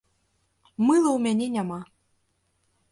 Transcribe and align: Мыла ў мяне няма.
Мыла 0.85 1.03
ў 1.03 1.19
мяне 1.27 1.47
няма. 1.59 1.79